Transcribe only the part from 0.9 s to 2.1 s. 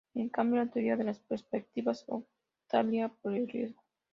de las perspectivas